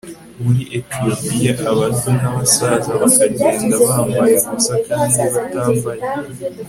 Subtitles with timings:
[0.43, 6.05] muri etiyopiya abato n abasaza bakagenda bambaye ubusa kandi batambaye